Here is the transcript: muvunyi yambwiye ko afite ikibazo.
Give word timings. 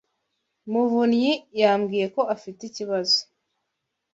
muvunyi 0.71 1.31
yambwiye 1.59 2.05
ko 2.15 2.21
afite 2.35 2.59
ikibazo. 2.69 3.19